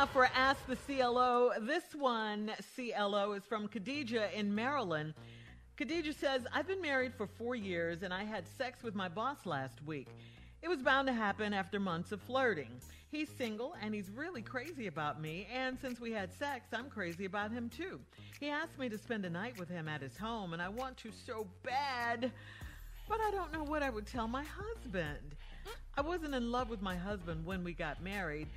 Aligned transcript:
Now 0.00 0.06
for 0.06 0.30
Ask 0.34 0.66
the 0.66 0.76
CLO. 0.76 1.50
This 1.60 1.84
one, 1.94 2.50
CLO, 2.74 3.32
is 3.32 3.44
from 3.44 3.68
Khadija 3.68 4.32
in 4.32 4.54
Maryland. 4.54 5.12
Khadija 5.78 6.14
says, 6.14 6.46
I've 6.54 6.66
been 6.66 6.80
married 6.80 7.12
for 7.12 7.26
four 7.26 7.54
years 7.54 8.02
and 8.02 8.14
I 8.14 8.24
had 8.24 8.48
sex 8.56 8.82
with 8.82 8.94
my 8.94 9.10
boss 9.10 9.44
last 9.44 9.84
week. 9.84 10.08
It 10.62 10.68
was 10.70 10.78
bound 10.80 11.06
to 11.08 11.12
happen 11.12 11.52
after 11.52 11.78
months 11.78 12.12
of 12.12 12.22
flirting. 12.22 12.70
He's 13.10 13.28
single 13.36 13.74
and 13.82 13.94
he's 13.94 14.08
really 14.08 14.40
crazy 14.40 14.86
about 14.86 15.20
me, 15.20 15.46
and 15.54 15.78
since 15.78 16.00
we 16.00 16.12
had 16.12 16.32
sex, 16.32 16.68
I'm 16.72 16.88
crazy 16.88 17.26
about 17.26 17.50
him 17.50 17.68
too. 17.68 18.00
He 18.40 18.48
asked 18.48 18.78
me 18.78 18.88
to 18.88 18.96
spend 18.96 19.26
a 19.26 19.30
night 19.30 19.58
with 19.58 19.68
him 19.68 19.86
at 19.86 20.00
his 20.00 20.16
home, 20.16 20.54
and 20.54 20.62
I 20.62 20.70
want 20.70 20.96
to 20.98 21.10
so 21.26 21.46
bad, 21.62 22.32
but 23.06 23.18
I 23.20 23.30
don't 23.32 23.52
know 23.52 23.64
what 23.64 23.82
I 23.82 23.90
would 23.90 24.06
tell 24.06 24.28
my 24.28 24.44
husband. 24.44 25.36
I 25.94 26.00
wasn't 26.00 26.34
in 26.34 26.50
love 26.50 26.70
with 26.70 26.80
my 26.80 26.96
husband 26.96 27.44
when 27.44 27.62
we 27.64 27.74
got 27.74 28.02
married. 28.02 28.48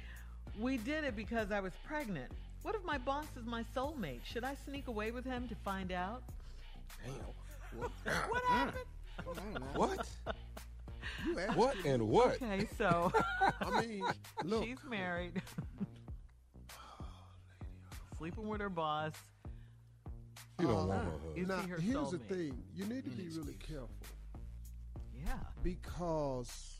We 0.60 0.78
did 0.78 1.04
it 1.04 1.16
because 1.16 1.52
I 1.52 1.60
was 1.60 1.74
pregnant. 1.86 2.32
What 2.62 2.76
if 2.76 2.84
my 2.86 2.98
boss 2.98 3.26
is 3.40 3.46
my 3.46 3.64
soulmate? 3.76 4.24
Should 4.24 4.44
I 4.44 4.56
sneak 4.66 4.88
away 4.88 5.12
with 5.12 5.26
him 5.26 5.48
to 5.50 5.56
find 5.56 5.92
out? 5.92 6.24
Damn. 7.06 7.14
What, 7.80 7.92
What 8.30 8.44
happened? 8.46 8.86
what? 9.74 10.08
You 11.26 11.40
asked 11.40 11.58
What 11.58 11.76
and 11.86 12.04
what? 12.08 12.36
Okay, 12.42 12.68
so 12.78 13.12
I 13.62 13.82
mean, 13.82 14.04
look. 14.44 14.64
she's 14.64 14.78
married, 14.88 15.42
sleeping 18.18 18.48
with 18.48 18.62
her 18.62 18.70
boss. 18.70 19.14
You 20.60 20.68
don't 20.68 20.76
Uh, 20.76 20.86
want 20.86 21.04
no 21.06 21.12
hug. 21.12 21.38
Is 21.38 21.48
now, 21.48 21.58
he 21.62 21.68
her 21.70 21.78
here's 21.80 22.12
the 22.12 22.18
soulmate? 22.18 22.28
thing. 22.28 22.64
You 22.76 22.86
need 22.86 23.04
to 23.06 23.10
be 23.12 23.28
really 23.30 23.56
careful 23.56 23.90
Yeah. 25.26 25.38
because 25.64 26.78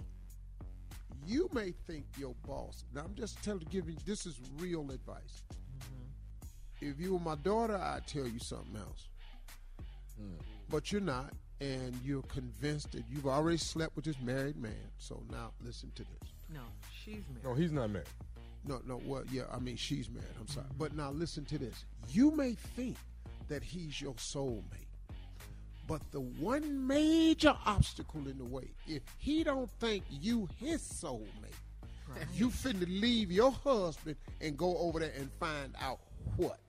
you 1.28 1.50
may 1.54 1.74
think 1.88 2.06
your 2.18 2.36
boss. 2.48 2.86
Now, 2.94 3.02
I'm 3.06 3.16
just 3.16 3.44
telling, 3.44 3.68
giving. 3.70 3.98
This 4.06 4.26
is 4.26 4.40
real 4.58 4.90
advice. 4.92 5.44
Mm-hmm. 5.80 6.90
If 6.90 7.00
you 7.00 7.14
were 7.14 7.20
my 7.20 7.36
daughter, 7.36 7.76
I'd 7.76 8.08
tell 8.08 8.28
you 8.28 8.40
something 8.40 8.76
else. 8.78 9.10
Mm. 10.22 10.38
But 10.70 10.92
you're 10.92 11.02
not, 11.02 11.34
and 11.62 11.96
you're 12.04 12.24
convinced 12.24 12.92
that 12.94 13.04
you've 13.10 13.28
already 13.28 13.58
slept 13.58 13.96
with 13.96 14.06
this 14.06 14.20
married 14.22 14.58
man. 14.58 14.90
So 14.98 15.24
now, 15.32 15.52
listen 15.64 15.92
to 15.96 16.04
this. 16.04 16.32
No, 16.54 16.62
she's 17.04 17.24
married. 17.30 17.44
No, 17.44 17.54
he's 17.54 17.72
not 17.72 17.90
married. 17.90 18.08
No, 18.66 18.82
no, 18.86 19.02
well, 19.06 19.24
yeah, 19.32 19.44
I 19.52 19.60
mean, 19.60 19.76
she's 19.76 20.10
married. 20.10 20.28
I'm 20.40 20.48
sorry. 20.48 20.68
But 20.78 20.96
now 20.96 21.12
listen 21.12 21.46
to 21.46 21.58
this. 21.58 21.86
You 22.10 22.32
may 22.32 22.54
think 22.54 22.96
that 23.50 23.62
he's 23.62 24.00
your 24.00 24.14
soulmate, 24.14 24.93
but 25.88 26.02
the 26.12 26.22
one 26.22 26.88
major 26.88 27.56
obstacle 27.66 28.28
in 28.28 28.38
the 28.38 28.46
way, 28.46 28.74
if 28.88 29.02
he 29.18 29.44
don't 29.44 29.70
think 29.80 30.04
you 30.10 30.48
his 30.58 30.82
soulmate, 30.82 31.28
you 32.34 32.50
finna 32.50 32.86
leave 32.88 33.32
your 33.32 33.52
husband 33.52 34.16
and 34.42 34.58
go 34.58 34.78
over 34.78 35.00
there 35.00 35.14
and 35.18 35.30
find 35.40 35.76
out 35.82 36.00
what? 36.38 36.60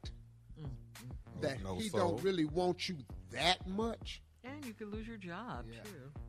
That 1.41 1.63
no 1.63 1.77
he 1.77 1.89
soul. 1.89 2.01
don't 2.01 2.25
really 2.25 2.45
want 2.45 2.89
you 2.89 2.97
that 3.33 3.67
much? 3.69 4.23
And 4.45 4.65
you 4.65 4.73
could 4.73 4.93
lose 4.93 5.07
your 5.07 5.17
job 5.17 5.65
too. 5.85 6.21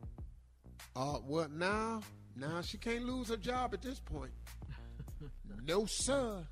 Uh, 0.94 1.18
well, 1.26 1.48
now, 1.50 2.02
now 2.36 2.60
she 2.62 2.78
can't 2.78 3.04
lose 3.04 3.28
her 3.28 3.36
job 3.36 3.74
at 3.74 3.82
this 3.82 4.00
point. 4.00 4.32
no, 5.66 5.86
sir. 5.86 6.42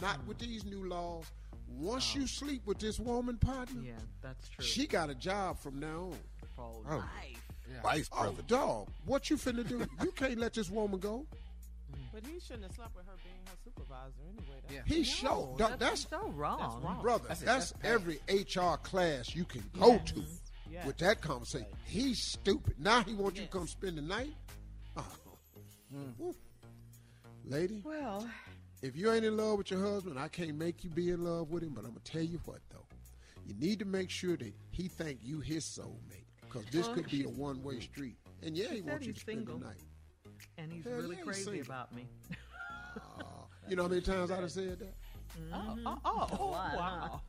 Not 0.00 0.26
with 0.26 0.38
these 0.38 0.64
new 0.64 0.88
laws. 0.88 1.30
Once 1.78 2.14
you 2.14 2.26
sleep 2.26 2.62
with 2.66 2.78
this 2.78 2.98
woman 2.98 3.36
partner, 3.36 3.80
Yeah, 3.82 3.92
that's 4.22 4.48
true. 4.48 4.64
she 4.64 4.86
got 4.86 5.10
a 5.10 5.14
job 5.14 5.58
from 5.58 5.78
now 5.80 6.10
on. 6.12 6.18
for 6.56 6.82
Oh. 6.88 6.96
life. 6.98 7.40
Vice 7.82 8.08
Oh, 8.12 8.32
dog, 8.46 8.88
what 9.04 9.28
you 9.30 9.36
finna 9.36 9.66
do? 9.66 9.86
you 10.02 10.12
can't 10.12 10.38
let 10.38 10.54
this 10.54 10.70
woman 10.70 11.00
go. 11.00 11.26
Mm-hmm. 11.90 12.02
But 12.12 12.26
he 12.26 12.38
shouldn't 12.40 12.64
have 12.64 12.74
slept 12.74 12.94
with 12.94 13.06
her 13.06 13.12
being 13.24 13.34
her 13.46 13.56
supervisor 13.64 14.12
anyway. 14.28 14.60
That's 14.62 14.74
Yeah. 14.74 14.82
He 14.86 14.98
No, 14.98 15.04
showed. 15.04 15.58
Dog, 15.58 15.78
that's, 15.78 16.04
that's, 16.04 16.08
so 16.10 16.28
wrong. 16.30 16.58
That's 16.60 16.74
wrong. 16.84 17.02
brother. 17.02 17.24
That's 17.28 17.40
That's. 17.40 17.70
That's 17.72 17.84
every 17.84 18.20
HR 18.28 18.76
class 18.76 19.34
you 19.34 19.44
can 19.44 19.68
go 19.78 19.98
to 19.98 20.24
Yeah. 20.70 20.86
with 20.86 20.98
that 20.98 21.20
conversation. 21.20 21.66
He's 21.86 22.22
stupid. 22.22 22.74
Now 22.78 23.02
he 23.02 23.14
wants 23.14 23.38
you 23.40 23.46
to 23.46 23.50
come 23.50 23.66
spend 23.66 23.98
the 23.98 24.02
night. 24.02 24.34
Uh-huh. 24.96 25.02
Hmm. 25.92 26.02
Oh. 26.02 26.12
Woo. 26.18 26.34
Lady, 27.46 27.82
Well, 27.84 28.28
if 28.84 28.96
you 28.96 29.10
ain't 29.10 29.24
in 29.24 29.36
love 29.36 29.58
with 29.58 29.70
your 29.70 29.80
husband, 29.80 30.18
I 30.18 30.28
can't 30.28 30.56
make 30.56 30.84
you 30.84 30.90
be 30.90 31.10
in 31.10 31.24
love 31.24 31.50
with 31.50 31.62
him. 31.62 31.70
But 31.70 31.84
I'm 31.84 31.90
gonna 31.92 32.00
tell 32.04 32.22
you 32.22 32.38
what 32.44 32.58
though, 32.70 32.84
you 33.46 33.54
need 33.54 33.78
to 33.78 33.84
make 33.86 34.10
sure 34.10 34.36
that 34.36 34.52
he 34.70 34.88
think 34.88 35.20
you 35.22 35.40
his 35.40 35.64
soulmate, 35.64 36.26
because 36.42 36.64
this 36.70 36.86
Well, 36.86 36.96
could 36.96 37.10
be 37.10 37.24
a 37.24 37.28
oh. 37.28 37.30
one 37.30 37.62
way 37.62 37.80
street. 37.80 38.16
And 38.42 38.56
yeah, 38.56 38.68
he 38.68 38.76
said 38.80 38.86
wants 38.90 39.06
you 39.06 39.12
he's 39.12 39.14
to 39.16 39.20
spend 39.20 39.38
single. 39.38 39.58
the 39.58 39.64
night. 39.66 39.76
and 40.58 40.72
he's 40.72 40.84
Hell, 40.84 40.94
really 40.94 41.16
you 41.16 41.24
crazy 41.24 41.42
single. 41.44 41.62
about 41.62 41.94
me. 41.94 42.06
You 43.68 43.76
know 43.76 43.84
how 43.84 43.88
many 43.88 44.02
times 44.02 44.30
I've 44.30 44.50
said 44.52 44.78
that? 44.80 44.94
Mm-hmm. 45.52 45.86
Oh, 45.86 45.98
oh, 46.04 46.28
oh, 46.30 46.36
A 46.36 46.44
lot, 46.44 46.76
wow. 46.76 47.20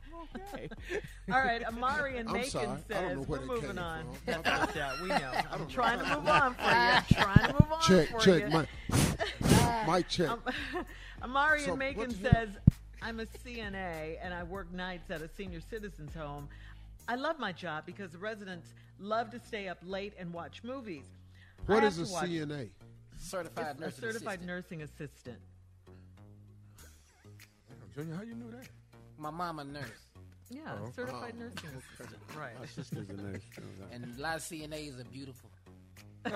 Okay. 0.54 0.68
All 1.32 1.40
right, 1.40 1.64
Amari 1.64 2.18
and 2.18 2.28
I'm 2.28 2.34
Macon 2.34 2.50
sorry. 2.50 2.66
I 2.66 2.68
don't 2.68 2.86
says 2.88 3.16
know 3.16 3.22
where 3.22 3.40
we're 3.40 3.46
moving 3.46 3.70
came 3.70 3.78
on. 3.78 4.04
from. 4.24 4.42
That's 4.44 5.00
we 5.00 5.08
know. 5.08 5.32
I'm 5.50 5.60
know. 5.60 5.66
trying 5.68 5.98
to 5.98 6.04
move 6.16 6.28
on 6.28 6.54
for 6.54 6.62
you. 6.62 7.22
trying 7.22 7.46
to 7.48 7.52
move 7.54 7.72
on 7.72 7.82
Check, 7.82 8.08
for 8.10 8.20
check, 8.20 8.42
you. 8.42 8.48
Mike. 8.50 8.68
Mike, 9.86 10.08
check. 10.08 10.28
Um, 10.30 10.40
Amari 11.22 11.60
So, 11.62 11.70
and 11.70 11.78
Macon 11.78 11.98
what 11.98 12.22
the 12.22 12.30
says, 12.30 12.48
I'm 13.02 13.20
a 13.20 13.26
CNA 13.26 14.18
and 14.22 14.32
I 14.34 14.42
work 14.42 14.72
nights 14.72 15.10
at 15.10 15.22
a 15.22 15.28
senior 15.28 15.60
citizens 15.60 16.14
home. 16.14 16.48
I 17.08 17.14
love 17.14 17.38
my 17.38 17.52
job 17.52 17.84
because 17.86 18.10
the 18.12 18.18
residents 18.18 18.74
love 18.98 19.30
to 19.30 19.40
stay 19.40 19.68
up 19.68 19.78
late 19.84 20.12
and 20.18 20.32
watch 20.32 20.62
movies. 20.64 21.04
I 21.68 21.72
What 21.74 21.82
have 21.82 21.92
is 21.98 22.10
a 22.10 22.12
watch- 22.12 22.28
CNA? 22.28 22.68
Certified 23.18 23.66
It's 23.70 23.78
a 23.78 23.80
nursing 23.82 24.00
certified 24.02 24.40
assistant. 24.40 24.46
nursing 24.46 24.82
assistant. 24.82 25.38
Junior, 27.94 28.14
how 28.14 28.22
you 28.22 28.34
knew 28.34 28.50
that? 28.50 28.68
My 29.18 29.30
mama 29.30 29.62
a 29.62 29.64
nurse. 29.64 29.84
Yeah, 30.50 30.60
Oh. 30.80 30.90
certified 30.94 31.34
nursing 31.38 31.70
assistant. 31.96 32.20
Right. 32.38 32.58
My 32.60 32.66
sister's 32.66 33.08
a 33.08 33.12
nurse. 33.14 33.40
And 33.90 34.04
a 34.18 34.20
lot 34.20 34.36
of 34.36 34.42
CNAs 34.42 35.00
are 35.00 35.04
beautiful. 35.04 35.50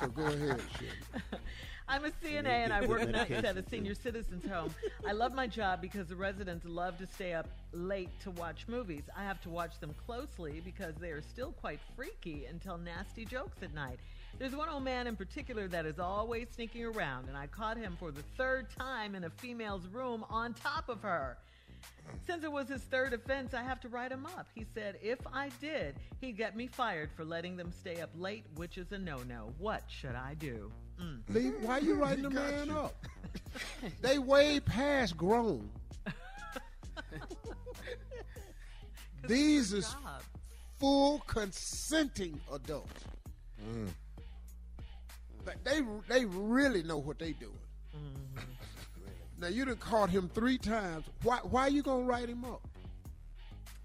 So 0.00 0.06
go 0.08 0.26
ahead, 0.26 0.60
Shirley. 0.78 1.40
I'm 1.88 2.04
a 2.04 2.10
CNA 2.10 2.46
and 2.46 2.72
I 2.72 2.84
work 2.84 3.08
nights 3.08 3.30
at 3.44 3.56
a 3.56 3.68
senior 3.68 3.94
citizens 3.94 4.44
home. 4.44 4.74
I 5.06 5.12
love 5.12 5.34
my 5.34 5.46
job 5.46 5.80
because 5.80 6.08
the 6.08 6.16
residents 6.16 6.64
love 6.66 6.98
to 6.98 7.06
stay 7.06 7.32
up 7.32 7.48
late 7.72 8.10
to 8.20 8.32
watch 8.32 8.66
movies. 8.66 9.04
I 9.16 9.22
have 9.22 9.40
to 9.42 9.50
watch 9.50 9.78
them 9.78 9.94
closely 10.04 10.60
because 10.64 10.96
they 10.96 11.10
are 11.10 11.22
still 11.22 11.52
quite 11.52 11.78
freaky 11.94 12.46
and 12.46 12.60
tell 12.60 12.76
nasty 12.76 13.24
jokes 13.24 13.62
at 13.62 13.72
night. 13.72 14.00
There's 14.38 14.56
one 14.56 14.68
old 14.68 14.82
man 14.82 15.06
in 15.06 15.14
particular 15.14 15.68
that 15.68 15.86
is 15.86 16.00
always 16.00 16.48
sneaking 16.54 16.84
around, 16.84 17.28
and 17.28 17.36
I 17.36 17.46
caught 17.46 17.76
him 17.76 17.96
for 17.98 18.10
the 18.10 18.22
third 18.36 18.68
time 18.76 19.14
in 19.14 19.24
a 19.24 19.30
female's 19.30 19.86
room 19.86 20.24
on 20.28 20.54
top 20.54 20.88
of 20.88 21.02
her. 21.02 21.38
Since 22.26 22.42
it 22.42 22.50
was 22.50 22.68
his 22.68 22.82
third 22.82 23.12
offense, 23.12 23.54
I 23.54 23.62
have 23.62 23.80
to 23.80 23.88
write 23.88 24.10
him 24.10 24.26
up. 24.26 24.48
He 24.54 24.66
said 24.74 24.98
if 25.00 25.20
I 25.32 25.50
did, 25.60 25.94
he'd 26.20 26.36
get 26.36 26.56
me 26.56 26.66
fired 26.66 27.10
for 27.16 27.24
letting 27.24 27.56
them 27.56 27.70
stay 27.70 28.00
up 28.00 28.10
late, 28.18 28.44
which 28.56 28.76
is 28.76 28.90
a 28.90 28.98
no 28.98 29.18
no. 29.28 29.52
What 29.58 29.84
should 29.86 30.16
I 30.16 30.34
do? 30.34 30.72
Mm. 31.00 31.20
Lee, 31.28 31.48
why 31.60 31.78
you 31.78 31.94
writing 32.02 32.22
the 32.24 32.30
man 32.30 32.66
you. 32.68 32.76
up? 32.78 32.94
They 34.02 34.18
way 34.18 34.60
past 34.60 35.16
grown. 35.16 35.68
These 39.26 39.72
is 39.72 39.88
Job. 39.88 40.22
full 40.78 41.18
consenting 41.26 42.40
adults. 42.52 43.04
Mm. 43.68 43.88
Like, 45.46 45.62
They 45.64 45.80
they 46.08 46.24
really 46.24 46.82
know 46.82 46.98
what 46.98 47.18
they 47.18 47.32
doing. 47.32 47.52
Mm-hmm. 47.96 48.40
Now 49.38 49.48
you 49.48 49.64
done 49.64 49.76
caught 49.76 50.10
him 50.10 50.30
three 50.34 50.58
times. 50.58 51.06
Why 51.22 51.38
why 51.42 51.68
you 51.68 51.82
gonna 51.82 52.04
write 52.04 52.28
him 52.28 52.44
up? 52.44 52.62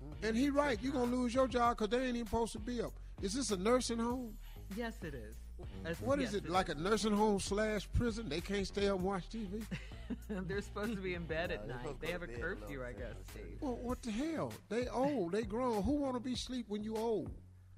Mm-hmm. 0.04 0.26
And 0.26 0.38
he 0.38 0.50
right, 0.50 0.82
you 0.82 0.92
gonna 0.92 1.12
lose 1.12 1.34
your 1.34 1.48
job 1.48 1.78
because 1.78 1.90
they 1.90 2.06
ain't 2.06 2.16
even 2.16 2.26
supposed 2.28 2.54
to 2.54 2.60
be 2.60 2.82
up. 2.82 2.94
Is 3.22 3.34
this 3.34 3.52
a 3.52 3.58
nursing 3.58 4.00
home? 4.00 4.38
Yes, 4.76 4.96
it 5.04 5.14
is. 5.14 5.36
That's- 5.84 6.02
What 6.02 6.20
is 6.20 6.34
yes, 6.34 6.44
it 6.44 6.50
like 6.50 6.70
a 6.70 6.76
nursing 6.76 7.14
home 7.16 7.40
slash 7.40 7.88
prison? 7.94 8.30
They 8.30 8.42
can't 8.42 8.68
stay 8.68 8.88
up 8.88 8.96
and 8.98 9.04
watch 9.06 9.24
TV. 9.30 9.64
They're 10.30 10.62
supposed 10.62 10.96
to 10.96 11.02
be 11.02 11.14
in 11.16 11.24
bed 11.24 11.52
at 11.52 11.68
they're 11.68 11.78
night. 11.78 12.00
They 12.02 12.08
have 12.12 12.22
a 12.24 12.28
to 12.28 12.34
bed 12.34 12.40
a 12.40 12.44
curfew, 12.44 12.84
I 12.84 12.92
guess, 12.92 13.02
later. 13.02 13.16
Steve. 13.32 13.58
Well, 13.62 13.78
what 13.82 14.02
the 14.02 14.12
hell? 14.12 14.54
They 14.70 14.88
old, 14.88 15.32
they 15.32 15.44
grown. 15.44 15.82
Who 15.84 15.94
want 15.94 16.16
to 16.16 16.20
be 16.20 16.36
sleep 16.36 16.66
when 16.68 16.84
you 16.84 16.96
old? 16.98 17.32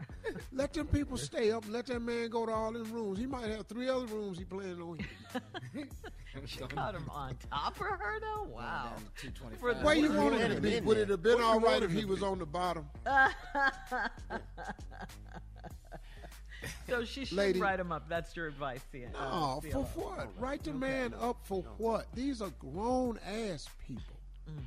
let 0.51 0.73
them 0.73 0.87
people 0.87 1.15
stay 1.17 1.51
up. 1.51 1.63
Let 1.69 1.85
that 1.85 2.01
man 2.01 2.29
go 2.29 2.45
to 2.45 2.51
all 2.51 2.73
them 2.73 2.91
rooms. 2.91 3.17
He 3.19 3.25
might 3.25 3.47
have 3.49 3.67
three 3.67 3.87
other 3.87 4.05
rooms 4.07 4.37
he 4.37 4.43
planning 4.43 4.81
on. 4.81 4.97
She 6.45 6.59
caught 6.59 6.95
him 6.95 7.07
on 7.09 7.37
top 7.51 7.79
of 7.79 7.85
her, 7.87 8.19
though? 8.19 8.43
Wow. 8.51 8.93
Down 8.95 9.03
to 9.17 9.31
225. 9.31 9.59
For 9.59 9.73
the- 9.73 9.85
Where 9.85 9.95
you 9.95 10.09
What 10.09 10.31
want 10.31 10.35
him 10.41 10.55
to 10.55 10.61
be? 10.61 10.79
Would 10.81 10.97
it 10.97 11.09
have 11.09 11.21
been 11.21 11.35
What 11.35 11.43
all 11.43 11.59
right 11.59 11.81
if 11.83 11.91
he 11.91 12.03
was 12.05 12.21
on 12.23 12.39
the 12.39 12.45
bottom? 12.45 12.85
So 16.89 17.05
she 17.05 17.25
should 17.25 17.37
Lady. 17.37 17.59
write 17.59 17.79
him 17.79 17.91
up. 17.91 18.07
That's 18.09 18.35
your 18.35 18.47
advice, 18.47 18.81
Ian. 18.93 19.11
Oh, 19.19 19.61
for 19.71 19.83
what? 19.95 20.29
Write 20.39 20.63
the 20.63 20.73
man 20.73 21.13
up 21.19 21.37
for 21.43 21.63
what? 21.77 22.05
These 22.13 22.41
are 22.41 22.51
grown 22.59 23.19
ass 23.25 23.67
people. 23.87 24.03
Mm. 24.49 24.63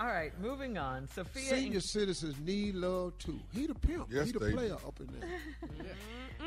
All 0.00 0.06
right, 0.06 0.32
moving 0.40 0.78
on. 0.78 1.06
Sophia. 1.08 1.42
Senior 1.42 1.74
in, 1.74 1.80
citizens 1.82 2.34
need 2.40 2.74
love 2.74 3.18
too. 3.18 3.38
He 3.52 3.66
the 3.66 3.74
pimp. 3.74 4.06
Yes, 4.10 4.26
he 4.26 4.32
the 4.32 4.38
they 4.38 4.50
do. 4.50 4.56
player 4.56 4.72
up 4.72 4.98
in 4.98 5.08
there. 5.20 5.28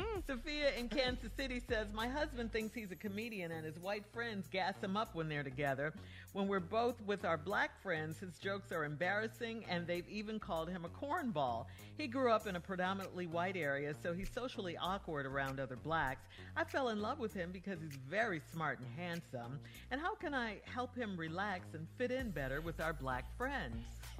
Sophia 0.26 0.72
in 0.76 0.88
Kansas 0.88 1.30
City 1.36 1.60
says, 1.68 1.86
My 1.94 2.08
husband 2.08 2.52
thinks 2.52 2.74
he's 2.74 2.90
a 2.90 2.96
comedian 2.96 3.52
and 3.52 3.64
his 3.64 3.78
white 3.78 4.04
friends 4.12 4.48
gas 4.50 4.74
him 4.82 4.96
up 4.96 5.14
when 5.14 5.28
they're 5.28 5.44
together. 5.44 5.94
When 6.32 6.48
we're 6.48 6.58
both 6.58 7.00
with 7.02 7.24
our 7.24 7.36
black 7.36 7.80
friends, 7.80 8.18
his 8.18 8.38
jokes 8.38 8.72
are 8.72 8.84
embarrassing 8.84 9.64
and 9.68 9.86
they've 9.86 10.08
even 10.08 10.40
called 10.40 10.68
him 10.68 10.84
a 10.84 10.88
cornball. 10.88 11.66
He 11.96 12.08
grew 12.08 12.32
up 12.32 12.48
in 12.48 12.56
a 12.56 12.60
predominantly 12.60 13.28
white 13.28 13.56
area, 13.56 13.94
so 14.02 14.12
he's 14.12 14.30
socially 14.30 14.76
awkward 14.76 15.26
around 15.26 15.60
other 15.60 15.76
blacks. 15.76 16.26
I 16.56 16.64
fell 16.64 16.88
in 16.88 17.00
love 17.00 17.20
with 17.20 17.34
him 17.34 17.52
because 17.52 17.78
he's 17.80 17.96
very 18.10 18.40
smart 18.52 18.80
and 18.80 18.88
handsome. 18.96 19.60
And 19.92 20.00
how 20.00 20.16
can 20.16 20.34
I 20.34 20.60
help 20.64 20.96
him 20.96 21.16
relax 21.16 21.66
and 21.74 21.86
fit 21.98 22.10
in 22.10 22.30
better 22.30 22.60
with 22.60 22.80
our 22.80 22.92
black 22.92 23.26
friends? 23.36 23.43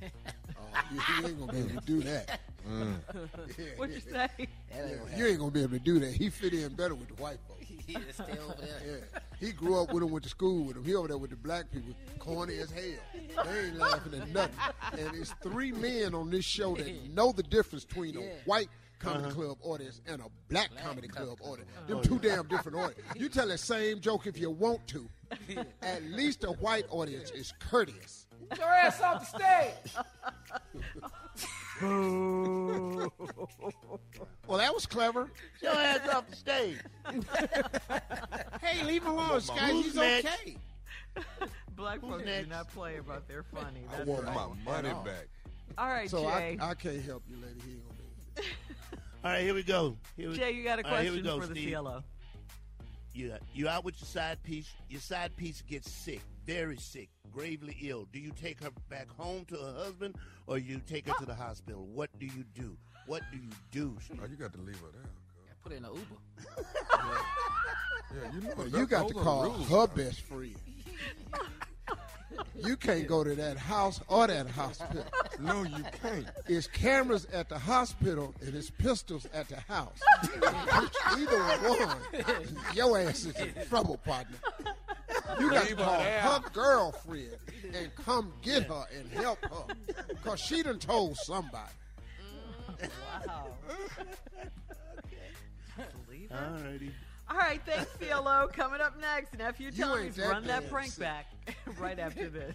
Oh, 0.56 0.81
you, 0.93 1.00
you 1.21 1.29
ain't 1.29 1.41
gonna 1.41 1.53
be 1.53 1.59
able 1.59 1.81
to 1.81 1.87
do 1.87 2.00
that. 2.03 2.41
Mm. 2.69 3.76
What'd 3.76 3.94
you 3.94 4.00
say? 4.00 4.29
Yeah, 4.38 5.17
you 5.17 5.26
ain't 5.26 5.38
gonna 5.38 5.50
be 5.50 5.62
able 5.62 5.73
to 5.73 5.79
do 5.79 5.99
that. 6.00 6.12
He 6.12 6.31
fit 6.31 6.53
in 6.53 6.75
better 6.75 6.94
with 6.94 7.09
the 7.09 7.23
white 7.23 7.38
folks. 7.49 7.65
happen. 7.65 7.85
He 7.87 8.12
stay 8.12 8.38
over 8.38 8.55
there. 8.61 8.81
Yeah, 8.87 9.19
he 9.38 9.53
grew 9.53 9.81
up 9.81 9.93
with 9.93 10.03
them, 10.03 10.11
went 10.11 10.25
to 10.25 10.31
school 10.31 10.65
with 10.65 10.76
them. 10.76 10.85
He 10.85 10.94
over 10.94 11.09
there 11.09 11.19
with 11.19 11.31
the 11.31 11.37
black 11.37 11.71
people, 11.71 11.94
corny 12.19 12.59
as 12.59 12.71
hell. 12.71 13.44
They 13.44 13.67
ain't 13.67 13.76
laughing 13.76 14.21
at 14.21 14.29
nothing. 14.31 14.59
And 14.99 15.17
it's 15.17 15.35
three 15.43 15.73
men 15.73 16.15
on 16.15 16.31
this 16.31 16.44
show 16.44 16.75
that 16.76 17.11
know 17.12 17.32
the 17.32 17.43
difference 17.43 17.85
between 17.85 18.17
a 18.17 18.23
white 18.47 18.69
comedy 18.99 19.25
uh-huh. 19.26 19.35
club 19.35 19.59
audience 19.62 20.00
and 20.06 20.23
a 20.23 20.26
black, 20.49 20.71
comedy 20.82 21.09
club 21.09 21.38
audience. 21.43 21.71
Oh, 21.82 21.94
them 21.94 22.03
two 22.03 22.19
damn 22.19 22.47
different 22.47 22.79
audience. 22.79 23.03
You 23.17 23.29
tell 23.29 23.49
the 23.49 23.59
same 23.59 24.00
joke 24.00 24.26
if 24.26 24.38
you 24.38 24.50
want 24.50 24.87
to. 24.88 25.09
At 25.82 26.03
least 26.05 26.44
a 26.44 26.53
white 26.53 26.87
audience 26.91 27.31
is 27.31 27.53
courteous. 27.59 28.26
Get 28.54 28.58
your 28.58 28.70
ass 28.72 29.00
off 29.00 29.32
the 29.32 29.38
stage. 29.38 29.94
Well, 34.46 34.58
that 34.58 34.72
was 34.72 34.86
clever. 34.86 35.28
Your 35.60 35.72
ass 35.72 36.08
off 36.08 36.28
the 36.30 36.36
stage. 36.36 36.78
Hey, 38.60 38.82
leave 38.84 39.02
him 39.02 39.10
alone, 39.12 39.40
Sky. 39.42 39.72
He's 39.72 39.94
next? 39.94 40.26
okay. 40.26 40.56
Black 41.76 42.00
folks 42.00 42.25
do 42.25 42.46
not 42.49 42.70
play 42.73 42.96
about 42.96 43.28
their 43.28 43.42
funny. 43.42 43.80
I 43.92 43.96
That's 43.99 44.08
want 44.08 44.25
right. 44.25 44.34
my 44.64 44.73
money 44.82 44.94
back. 45.04 45.26
All 45.76 45.88
right, 45.88 46.08
So 46.08 46.23
Jay. 46.23 46.56
I, 46.61 46.70
I 46.70 46.75
can't 46.75 47.02
help 47.04 47.23
you, 47.28 47.37
lady. 47.37 47.61
He 47.66 47.73
ain't 47.73 47.82
gonna 47.84 47.94
be 47.99 48.04
able 48.40 48.49
to. 48.49 48.96
All 49.25 49.30
right, 49.32 49.42
here 49.42 49.54
we 49.54 49.62
go. 49.64 49.96
Here 50.16 50.30
we, 50.30 50.37
Jay, 50.37 50.52
you 50.52 50.64
got 50.64 50.78
a 50.80 50.87
all 50.87 50.92
right, 50.92 51.02
here 51.02 51.12
we 51.12 51.20
question 51.20 51.40
go, 51.40 51.46
for 51.46 51.52
the 51.52 51.61
Steve. 51.61 51.75
CLO. 51.76 52.02
You 53.12 53.34
you 53.52 53.68
out 53.68 53.84
with 53.84 54.00
your 54.00 54.06
side 54.06 54.42
piece. 54.42 54.70
Your 54.88 55.00
side 55.00 55.37
piece 55.37 55.61
gets 55.62 55.90
sick, 55.90 56.23
very 56.46 56.76
sick, 56.76 57.08
gravely 57.32 57.76
ill. 57.82 58.06
Do 58.12 58.18
you 58.18 58.30
take 58.32 58.62
her 58.62 58.70
back 58.88 59.08
home 59.16 59.44
to 59.46 59.56
her 59.56 59.74
husband, 59.84 60.16
or 60.46 60.58
you 60.58 60.80
take 60.86 61.06
her 61.08 61.14
to 61.18 61.26
the 61.26 61.34
hospital? 61.34 61.86
What 61.86 62.10
do 62.18 62.26
you 62.26 62.44
do? 62.54 62.76
What 63.06 63.22
do 63.32 63.38
you 63.38 63.50
do? 63.70 63.96
Oh, 64.22 64.26
you 64.30 64.36
got 64.36 64.52
to 64.54 64.60
leave 64.60 64.76
her 64.80 64.88
there. 64.92 65.10
Put 65.62 65.72
in 65.72 65.84
an 65.84 65.90
Uber. 65.92 66.66
Yeah, 68.14 68.32
you 68.34 68.40
know 68.42 68.54
Well, 68.56 68.66
that- 68.68 68.78
you 68.78 68.86
got 68.86 69.02
those 69.04 69.12
to 69.12 69.18
are 69.18 69.22
call 69.24 69.42
rules. 69.44 69.68
her 69.68 69.86
best 69.88 70.20
friend. 70.22 70.56
You 72.64 72.76
can't 72.76 73.06
go 73.06 73.22
to 73.24 73.34
that 73.36 73.56
house 73.56 74.00
or 74.08 74.26
that 74.26 74.48
hospital. 74.48 75.04
No, 75.40 75.62
you 75.62 75.84
can't. 76.02 76.26
It's 76.48 76.66
cameras 76.66 77.26
at 77.32 77.48
the 77.48 77.58
hospital 77.58 78.34
and 78.40 78.54
it's 78.54 78.70
pistols 78.70 79.26
at 79.32 79.48
the 79.48 79.60
house. 79.60 80.00
Either 81.12 81.42
one, 81.68 81.96
your 82.74 82.98
ass 82.98 83.24
is 83.26 83.36
in 83.36 83.52
trouble, 83.68 83.98
partner. 83.98 84.36
You 85.40 85.50
got 85.50 85.66
to 85.66 85.75
call 85.75 86.00
her 86.00 86.40
girlfriend 86.52 87.37
and 87.75 87.95
come 87.97 88.33
get 88.43 88.64
her 88.64 88.85
and 88.97 89.11
help 89.12 89.38
her. 89.45 89.75
Because 90.09 90.40
she 90.40 90.62
done 90.62 90.78
told 90.78 91.16
somebody. 91.16 91.73
Wow. 93.28 93.47
Believe 96.07 96.31
her? 96.31 96.54
All 96.57 96.71
righty. 96.71 96.93
All 97.31 97.37
right, 97.38 97.61
thanks, 97.64 97.90
CLO. 97.99 98.49
Coming 98.52 98.81
up 98.81 99.00
next, 99.00 99.37
Nephew 99.38 99.71
You 99.73 99.85
Tommy's 99.85 100.04
ain't 100.04 100.16
that 100.16 100.28
Run 100.28 100.45
That 100.45 100.71
Prank. 100.71 100.99
Back 100.99 101.26
right 101.78 101.99
after 101.99 102.28
this. 102.28 102.54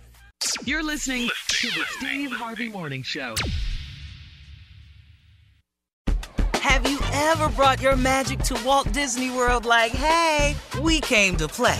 You're 0.64 0.84
listening 0.84 1.30
to 1.48 1.68
the 1.68 1.84
Steve 1.98 2.32
Harvey 2.32 2.70
Morning 2.70 3.04
Show. 3.04 3.36
Have 6.54 6.90
you 6.90 7.00
ever 7.14 7.50
brought 7.50 7.82
your 7.82 7.96
magic 7.96 8.40
to 8.44 8.62
Walt 8.66 8.92
Disney 8.94 9.32
World 9.32 9.66
like, 9.66 9.92
hey, 9.92 10.56
we 10.82 11.02
came 11.02 11.36
to 11.38 11.48
play? 11.48 11.80